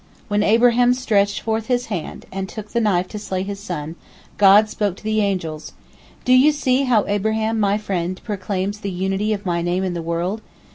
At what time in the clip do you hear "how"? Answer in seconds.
6.85-7.05